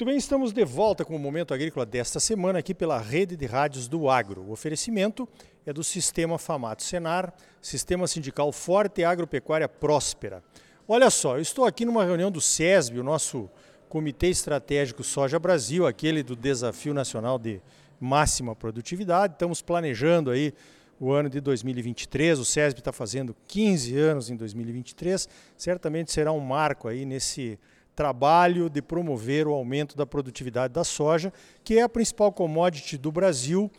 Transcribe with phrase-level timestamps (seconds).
[0.00, 3.44] Muito bem, estamos de volta com o Momento Agrícola desta semana aqui pela Rede de
[3.44, 4.40] Rádios do Agro.
[4.44, 5.28] O oferecimento
[5.66, 10.42] é do Sistema Famato Senar, Sistema Sindical Forte e Agropecuária Próspera.
[10.88, 13.50] Olha só, eu estou aqui numa reunião do SESB, o nosso
[13.90, 17.60] Comitê Estratégico Soja Brasil, aquele do Desafio Nacional de
[18.00, 19.34] Máxima Produtividade.
[19.34, 20.54] Estamos planejando aí
[20.98, 22.38] o ano de 2023.
[22.38, 25.28] O SESB está fazendo 15 anos em 2023.
[25.58, 27.58] Certamente será um marco aí nesse
[28.00, 31.30] trabalho de promover o aumento da produtividade da soja,
[31.62, 33.70] que é a principal commodity do Brasil,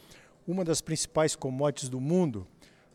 [0.48, 2.46] uma das principais commodities do mundo.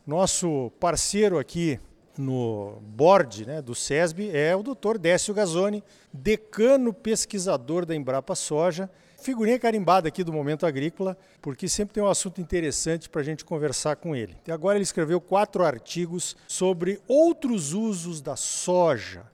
[0.05, 1.81] Nosso parceiro aqui
[2.17, 4.97] no board né, do SESB é o Dr.
[4.97, 8.89] Décio Gazzoni, decano pesquisador da Embrapa Soja,
[9.19, 13.43] figurinha carimbada aqui do Momento Agrícola, porque sempre tem um assunto interessante para a gente
[13.43, 14.37] conversar com ele.
[14.47, 19.25] E agora ele escreveu quatro artigos sobre outros usos da soja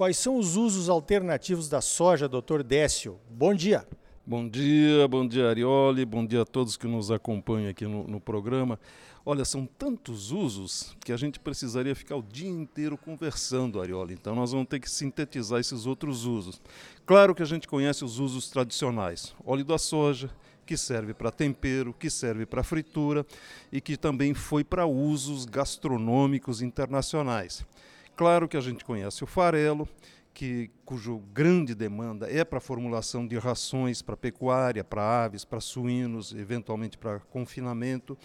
[0.00, 3.20] Quais são os usos alternativos da soja, doutor Décio?
[3.28, 3.86] Bom dia.
[4.26, 8.18] Bom dia, bom dia Arioli, bom dia a todos que nos acompanham aqui no, no,
[8.18, 8.80] programa.
[9.26, 14.14] Olha, são tantos usos que a gente precisaria ficar o dia inteiro conversando, Arioli.
[14.14, 16.62] Então nós vamos ter que sintetizar esses outros usos.
[17.04, 20.30] Claro que a gente conhece os usos tradicionais: óleo da soja,
[20.64, 23.26] que serve para tempero, que serve para fritura
[23.70, 27.66] e que também foi para usos gastronômicos internacionais.
[28.20, 29.88] Claro que a gente conhece o farelo,
[30.34, 35.58] que, cujo grande demanda é para a formulação de rações para pecuária, para aves, para
[35.58, 38.18] suínos, eventualmente para confinamento.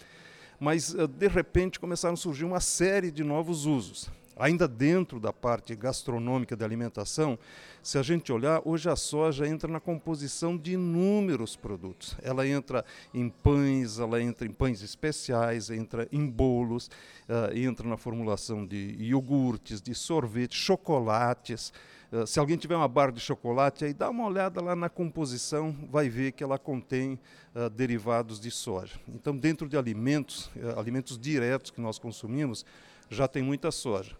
[0.60, 4.10] Mas, eh, de repente, começaram a surgir uma série de novos usos.
[4.38, 7.38] Ainda dentro da parte gastronômica da alimentação,
[7.82, 12.14] se a gente olhar, hoje a soja entra na composição de inúmeros produtos.
[12.22, 16.90] Ela entra em pães, ela entra em pães especiais, entra em bolos,
[17.30, 21.72] uh, entra na formulação de iogurtes, de sorvetes, chocolates.
[22.12, 25.74] Uh, se alguém tiver uma barra de chocolate, aí dá uma olhada lá na composição,
[25.90, 27.18] vai ver que ela contém
[27.54, 29.00] uh, derivados de soja.
[29.08, 32.66] Então, dentro de alimentos, alimentos diretos que nós consumimos,
[33.08, 34.14] já tem muita soja.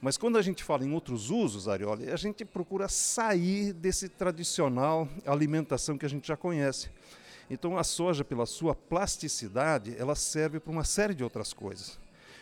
[0.00, 5.08] Mas quando a gente fala em outros usos, Arioli, a gente procura sair desse tradicional
[5.24, 6.90] alimentação que a gente já conhece.
[7.48, 11.98] Então a soja, pela sua plasticidade, ela serve para uma série de outras coisas.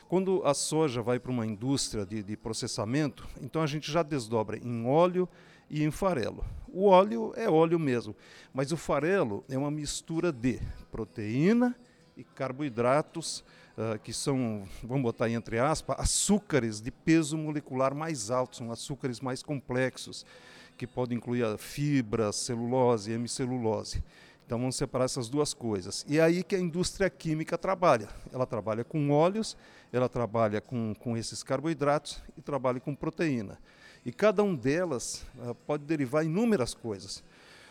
[0.09, 4.56] Quando a soja vai para uma indústria de, de, processamento, então a gente já desdobra
[4.59, 5.28] em óleo
[5.71, 6.44] e em farelo.
[6.69, 8.15] O óleo é óleo mesmo,
[8.53, 10.60] mas o farelo é uma mistura de
[10.91, 11.75] proteína
[12.16, 13.44] e carboidratos
[13.77, 19.21] uh, que são, vamos botar entre aspas, açúcares de peso molecular mais alto, são açúcares
[19.21, 20.25] mais complexos,
[20.77, 24.03] que podem incluir a fibra, celulose, hemicelulose.
[24.47, 26.05] Então vamos separar essas duas coisas.
[26.09, 28.09] E é aí que a indústria química trabalha.
[28.33, 29.57] Ela trabalha com óleos,
[29.93, 33.59] ela trabalha com, com esses carboidratos e trabalha com proteína.
[34.05, 37.25] E cada um delas uh, pode derivar inúmeras coisas.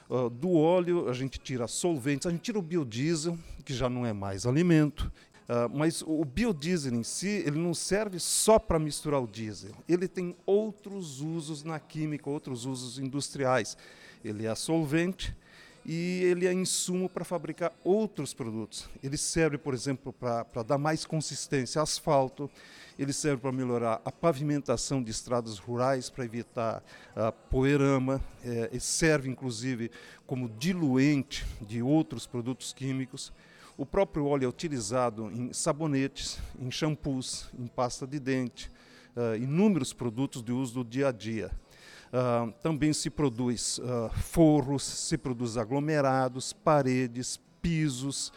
[0.10, 4.06] Uh, do óleo a gente tira solventes, a gente tira o biodiesel, que já não
[4.06, 5.12] é mais alimento,
[5.44, 9.72] Uh, mas o biodiesel em si, ele não serve só para misturar o diesel.
[9.88, 13.78] Ele tem outros usos na química, outros usos industriais.
[14.24, 15.36] Ele é solvente
[15.86, 18.88] e ele é insumo para fabricar outros produtos.
[19.04, 22.50] Ele serve, por exemplo, para dar mais consistência ao asfalto,
[22.98, 26.84] ele serve para melhorar a pavimentação de estradas rurais, para evitar
[27.16, 29.92] a poeirama, é, ele serve, inclusive,
[30.26, 33.34] como diluente de outros produtos químicos.
[33.76, 38.70] O próprio óleo é utilizado em sabonetes, em shampoos, em pasta de dente,
[39.16, 41.50] uh, inúmeros produtos de uso do dia a dia.
[42.14, 48.32] Uh, também se produz uh, forros, se produz aglomerados, paredes, pisos.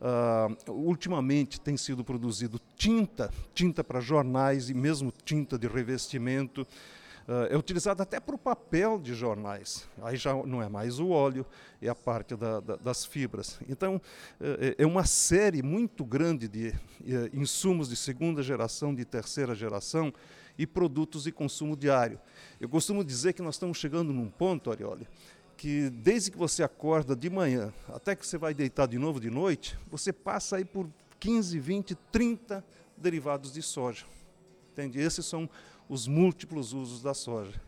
[0.00, 6.66] Uh, ultimamente tem sido produzido tinta, tinta para jornais e mesmo tinta de revestimento.
[7.30, 9.88] Uh, é utilizado até para o papel de jornais.
[10.02, 11.46] Aí já não é mais o óleo,
[11.80, 13.60] é a parte da, da, das fibras.
[13.68, 14.02] Então,
[14.40, 20.12] é, é uma série muito grande de é, insumos de segunda geração, de terceira geração
[20.58, 22.18] e produtos de consumo diário.
[22.60, 25.06] Eu costumo dizer que nós estamos chegando num ponto, Arioli,
[25.56, 29.30] que desde que você acorda de manhã até que você vai deitar de novo de
[29.30, 30.90] noite, você passa aí por
[31.20, 32.64] 15, 20, 30
[32.96, 34.04] derivados de soja.
[34.72, 34.98] Entende?
[34.98, 35.48] Esses são
[35.90, 37.60] os múltiplos usos da soja.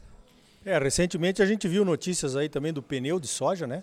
[0.64, 3.82] É, recentemente a gente viu notícias aí também do pneu de soja, né?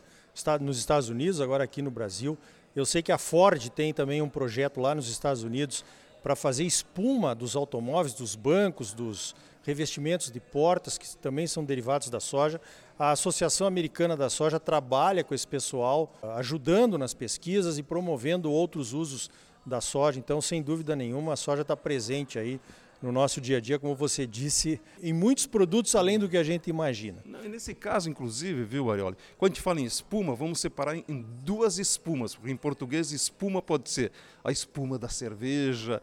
[0.61, 2.37] Nos Estados Unidos, agora aqui no Brasil.
[2.73, 5.83] Eu sei que a Ford tem também um projeto lá nos Estados Unidos
[6.23, 12.09] para fazer espuma dos automóveis, dos bancos, dos revestimentos de portas, que também são derivados
[12.09, 12.61] da soja.
[12.97, 18.93] A Associação Americana da Soja trabalha com esse pessoal, ajudando nas pesquisas e promovendo outros
[18.93, 19.29] usos
[19.65, 20.17] da soja.
[20.17, 22.59] Então, sem dúvida nenhuma, a soja está presente aí
[23.01, 26.43] no nosso dia a dia, como você disse, em muitos produtos além do que a
[26.43, 27.23] gente imagina.
[27.49, 31.79] Nesse caso, inclusive, viu, Arioli, quando a gente fala em espuma, vamos separar em duas
[31.79, 34.11] espumas, porque em português espuma pode ser
[34.43, 36.01] a espuma da cerveja,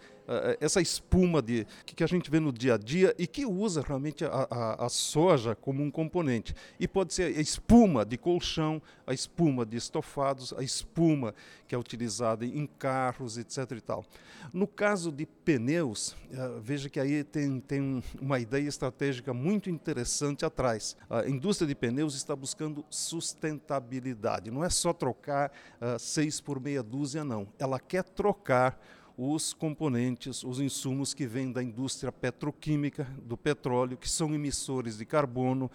[0.61, 4.25] essa espuma de, que a gente vê no dia a dia e que usa realmente
[4.25, 6.55] a, a, a, soja como um componente.
[6.79, 11.35] E pode ser a espuma de colchão, a espuma de estofados, a espuma
[11.69, 13.73] que é utilizada em carros, etc.
[13.73, 14.05] E tal.
[14.53, 20.45] No caso de pneus, uh, veja que aí tem, tem uma ideia estratégica muito interessante
[20.45, 20.97] atrás.
[21.09, 24.51] A indústria de pneus está buscando sustentabilidade.
[24.51, 25.51] Não é só trocar
[25.81, 27.49] uh, seis por meia dúzia, não.
[27.59, 28.81] Ela quer trocar
[29.19, 35.07] os componentes, os insumos que vêm da indústria petroquímica, do petróleo, que são emissores de
[35.07, 35.71] carbono,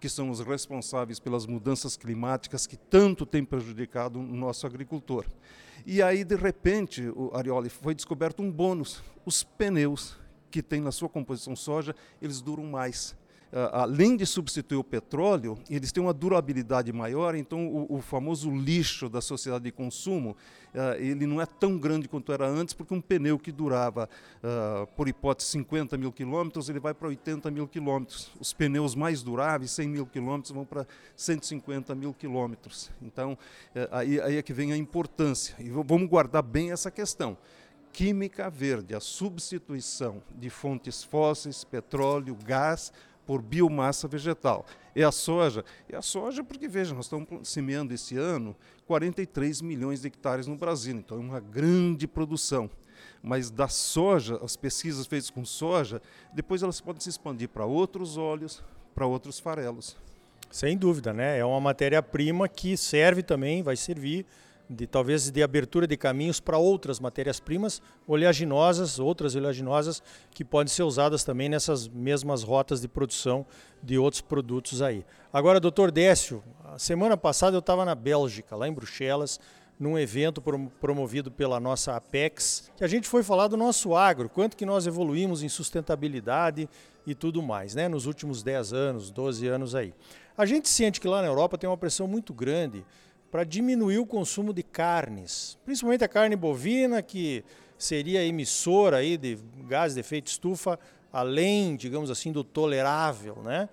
[0.00, 5.26] que são os responsáveis pelas mudanças climáticas que tanto têm prejudicado o nosso agricultor.
[5.84, 10.18] E aí, de repente, o Arioli foi descoberto um bônus: os pneus
[10.50, 13.14] que tem na sua composição soja, eles duram mais.
[13.52, 18.50] Uh, além de substituir o petróleo, eles têm uma durabilidade maior, então o, o famoso
[18.50, 20.36] lixo da sociedade de consumo,
[20.74, 24.08] uh, ele não é tão grande quanto era antes, porque um pneu que durava,
[24.42, 28.32] uh, por hipótese, 50 mil quilômetros, ele vai para 80 mil quilômetros.
[28.40, 30.84] Os pneus mais duráveis, 100 mil quilômetros, vão para
[31.14, 32.90] 150 mil quilômetros.
[33.00, 33.38] Então,
[33.92, 35.54] aí, aí é que vem a importância.
[35.60, 37.38] E vamos guardar bem essa questão
[37.96, 42.92] química verde, a substituição de fontes fósseis, petróleo, gás,
[43.26, 44.64] por biomassa vegetal.
[44.94, 45.64] É a soja?
[45.88, 48.56] É a soja porque, veja, nós estamos semeando esse ano
[48.86, 52.70] 43 milhões de hectares no Brasil, então é uma grande produção.
[53.22, 56.00] Mas da soja, as pesquisas feitas com soja,
[56.32, 58.62] depois elas podem se expandir para outros óleos,
[58.94, 59.96] para outros farelos.
[60.50, 61.38] Sem dúvida, né?
[61.38, 64.24] É uma matéria-prima que serve também, vai servir
[64.68, 70.82] de talvez de abertura de caminhos para outras matérias-primas oleaginosas, outras oleaginosas que podem ser
[70.82, 73.46] usadas também nessas mesmas rotas de produção
[73.82, 75.04] de outros produtos aí.
[75.32, 76.42] Agora, doutor Décio,
[76.78, 79.38] semana passada eu estava na Bélgica, lá em Bruxelas,
[79.78, 80.42] num evento
[80.80, 84.86] promovido pela nossa Apex, que a gente foi falar do nosso agro, quanto que nós
[84.86, 86.68] evoluímos em sustentabilidade
[87.06, 89.94] e tudo mais, né, nos últimos 10 anos, 12 anos aí.
[90.36, 92.84] A gente sente que lá na Europa tem uma pressão muito grande
[93.30, 97.44] para diminuir o consumo de carnes, principalmente a carne bovina, que
[97.78, 99.38] seria emissora aí de
[99.68, 100.78] gases de efeito estufa,
[101.12, 103.36] além, digamos assim, do tolerável.
[103.42, 103.68] Né?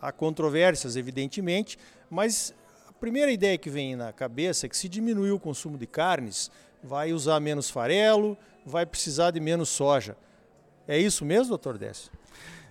[0.00, 1.78] Há controvérsias, evidentemente,
[2.10, 2.54] mas
[2.88, 6.50] a primeira ideia que vem na cabeça é que se diminuir o consumo de carnes,
[6.82, 10.16] vai usar menos farelo, vai precisar de menos soja.
[10.86, 12.12] É isso mesmo, doutor Décio?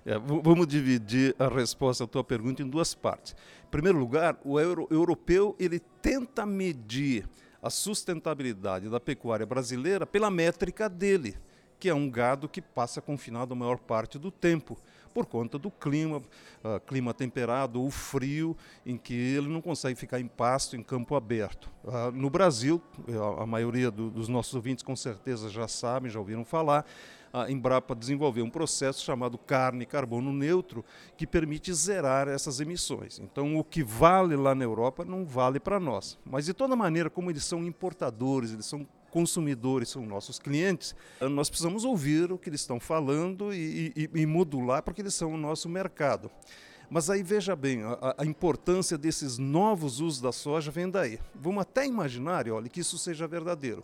[0.06, 3.36] É, vamos dividir a resposta à tua pergunta em duas partes.
[3.66, 7.28] Em primeiro lugar, o euro, europeu ele tenta medir
[7.62, 11.38] a sustentabilidade da pecuária brasileira pela métrica dele,
[11.80, 14.78] que é um gado que passa confinado a maior parte do tempo
[15.14, 20.20] por conta do clima, uh, clima temperado ou frio, em que ele não consegue ficar
[20.20, 21.72] em pasto, em campo aberto.
[21.84, 26.20] Uh, no Brasil, a, a maioria do, dos nossos ouvintes com certeza já sabem, já
[26.20, 26.86] ouviram falar,
[27.34, 30.86] a Embrapa desenvolveu um processo chamado carne carbono neutro,
[31.18, 33.18] que permite zerar essas emissões.
[33.18, 36.20] Então, o que vale lá na Europa não vale para nós.
[36.24, 41.50] Mas, de toda maneira, como eles são importadores, eles são consumidores, são nossos clientes, nós
[41.50, 45.38] precisamos ouvir o que eles estão falando e, e, e modular, porque eles são o
[45.38, 46.32] nosso mercado.
[46.90, 51.20] Mas aí veja bem, a, a, importância desses novos usos da soja vem daí.
[51.34, 53.84] Vamos até imaginar, olha, que isso seja verdadeiro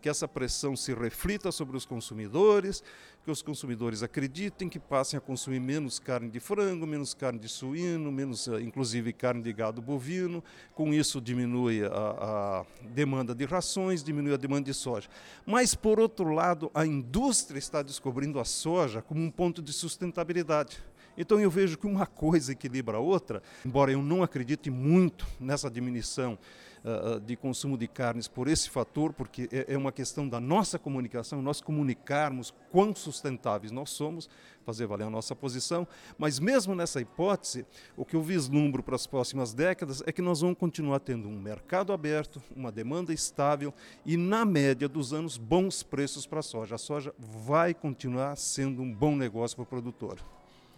[0.00, 2.82] que essa pressão se reflita sobre os consumidores,
[3.22, 7.48] que os consumidores acreditem que passem a consumir menos carne de frango, menos carne de
[7.48, 10.42] suíno, menos eh, inclusive carne de gado bovino.
[10.74, 15.08] Com isso diminui a, a demanda de rações, diminui a demanda de soja.
[15.44, 20.82] Mas por outro lado, a indústria está descobrindo a soja como um ponto de sustentabilidade.
[21.16, 25.70] Então eu vejo que uma coisa equilibra a outra, embora eu não acredite muito nessa
[25.70, 26.38] diminuição
[26.84, 30.78] uh, de consumo de carnes por esse fator, porque é, é, uma questão da nossa
[30.78, 34.28] comunicação, nós comunicarmos quão sustentáveis nós somos,
[34.64, 35.86] fazer valer a nossa posição,
[36.18, 40.40] mas mesmo nessa hipótese, o que eu vislumbro para as próximas décadas é que nós
[40.40, 43.72] vamos continuar tendo um mercado aberto, uma demanda estável
[44.04, 46.74] e, na média dos anos, bons preços para a soja.
[46.74, 50.18] A soja vai continuar sendo um bom negócio para o produtor.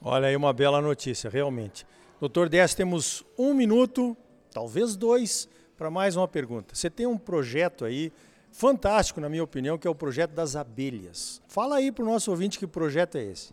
[0.01, 1.87] Olha aí uma bela notícia, realmente.
[2.19, 4.17] Doutor Dess, temos um minuto,
[4.53, 5.49] talvez dois,
[5.83, 6.77] para mais uma pergunta.
[6.77, 8.13] Você tem um projeto aí
[8.53, 11.43] fantástico, na minha opinião, que é o projeto das abelhas.
[11.49, 13.53] Fala aí para o nosso ouvinte que projeto é esse.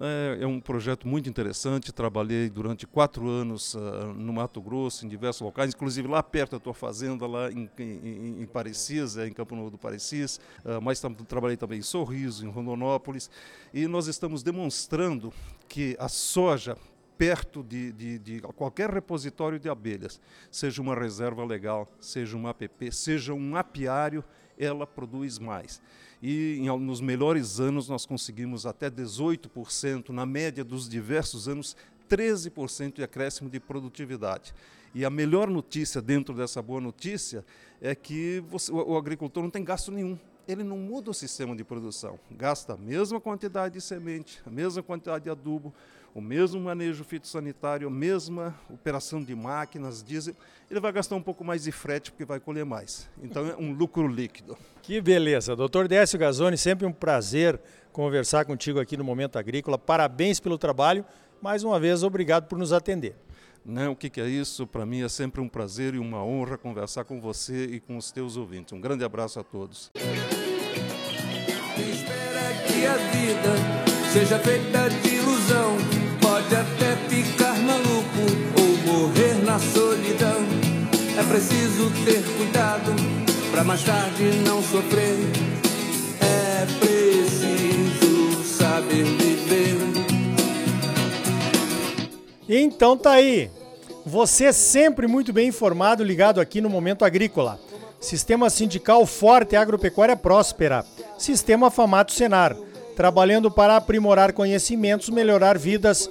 [0.00, 1.92] É, é, um projeto muito interessante.
[1.92, 6.58] Trabalhei durante quatro anos uh, no Mato Grosso, em diversos locais, inclusive lá perto da
[6.58, 10.98] tua fazenda, lá em, em, em Parecis, é, em Campo Novo do Parecis, uh, mas
[10.98, 13.30] tam, trabalhei também em Sorriso, em Rondonópolis,
[13.72, 15.32] e nós estamos demonstrando
[15.68, 16.76] que a soja
[17.20, 20.18] perto de, de, de, qualquer repositório de abelhas,
[20.50, 24.24] seja uma reserva legal, seja um APP, seja um apiário,
[24.58, 25.82] ela produz mais.
[26.22, 31.76] E em, nos melhores anos nós conseguimos até 18%, na média dos diversos anos,
[32.08, 34.54] 13% de acréscimo de produtividade.
[34.94, 37.44] E a melhor notícia dentro dessa boa notícia
[37.82, 41.54] é que você, o, o agricultor não tem gasto nenhum ele não muda o sistema
[41.54, 42.18] de produção.
[42.30, 45.72] Gasta a mesma quantidade de semente, a mesma quantidade de adubo,
[46.14, 50.34] o mesmo manejo fitossanitário, a mesma operação de máquinas, diesel,
[50.70, 53.08] ele vai gastar um pouco mais de frete porque vai colher mais.
[53.22, 54.56] Então é um lucro líquido.
[54.82, 55.54] Que beleza.
[55.54, 57.60] Doutor Décio Gazzoni, sempre um prazer
[57.92, 59.78] conversar contigo aqui no Momento Agrícola.
[59.78, 61.04] Parabéns pelo trabalho.
[61.40, 63.14] Mais uma vez, obrigado por nos atender.
[63.64, 64.66] Não, o que, que é isso?
[64.66, 68.10] Para mim é sempre um prazer e uma honra conversar com você e com os
[68.10, 68.72] teus ouvintes.
[68.72, 69.90] Um grande abraço a todos.
[71.76, 73.54] Espera que a vida
[74.12, 75.09] seja feita de
[79.60, 80.36] solidão.
[81.18, 82.92] É preciso ter cuidado
[83.50, 85.16] para mais tarde não sofrer.
[86.20, 89.76] É preciso saber viver.
[92.48, 93.50] Então tá aí.
[94.04, 97.60] Você sempre muito bem informado, ligado aqui no Momento Agrícola.
[98.00, 100.84] Sistema Sindical Forte Agropecuária Próspera.
[101.18, 102.56] Sistema Famato Senar.
[102.96, 106.10] Trabalhando para aprimorar conhecimentos, melhorar vidas